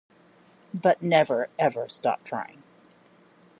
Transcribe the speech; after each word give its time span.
But 0.73 1.03
never, 1.03 1.47
ever 1.59 1.87
stop 1.87 2.23
trying. 2.23 2.63